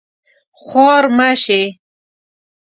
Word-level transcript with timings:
خوار 0.61 1.03
مه 1.17 1.29
شې 1.43 1.61